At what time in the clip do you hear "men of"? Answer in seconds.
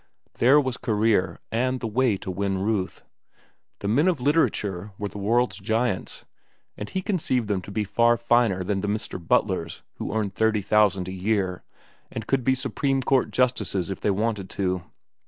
3.87-4.19